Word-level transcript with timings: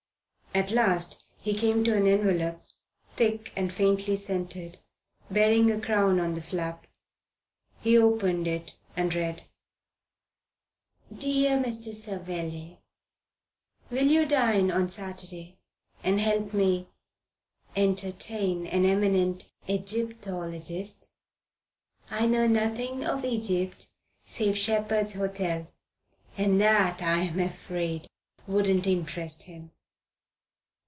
At 0.53 0.69
last 0.71 1.23
he 1.39 1.53
came 1.57 1.85
to 1.85 1.95
an 1.95 2.05
envelope, 2.07 2.61
thick 3.15 3.53
and 3.55 3.71
faintly 3.71 4.17
scented, 4.17 4.79
bearing 5.29 5.71
a 5.71 5.79
crown 5.79 6.19
on 6.19 6.33
the 6.33 6.41
flap. 6.41 6.87
He 7.79 7.97
opened 7.97 8.49
it 8.49 8.73
and 8.97 9.15
read: 9.15 9.43
DEAR 11.17 11.57
MR. 11.57 11.95
SAVELLI: 11.95 12.81
Will 13.91 14.05
you 14.07 14.25
dine 14.25 14.69
on 14.69 14.89
Saturday 14.89 15.57
and 16.03 16.19
help 16.19 16.53
me 16.53 16.89
entertain 17.77 18.67
an 18.67 18.83
eminent 18.83 19.49
Egyptologist? 19.69 21.13
I 22.09 22.25
know 22.27 22.45
nothing 22.45 23.05
of 23.05 23.23
Egypt 23.23 23.87
save 24.25 24.57
Shepheard's 24.57 25.13
Hotel, 25.13 25.71
and 26.37 26.59
that 26.59 27.01
I'm 27.01 27.39
afraid 27.39 28.07
wouldn't 28.47 28.85
interest 28.85 29.43
him. 29.43 29.71